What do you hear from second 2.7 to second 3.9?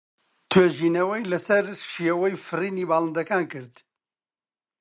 باڵندەکان کرد.